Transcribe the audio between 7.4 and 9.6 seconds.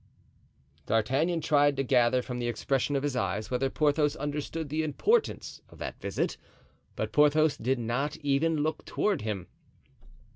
did not even look toward him.